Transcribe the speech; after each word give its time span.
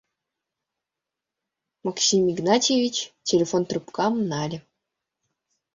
Максим 1.85 2.23
Игнатьевич 2.33 2.95
телефон 3.29 3.61
трубкам 3.69 4.13
нале. 4.29 4.57